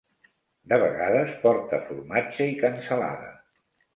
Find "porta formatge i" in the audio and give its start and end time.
1.43-2.57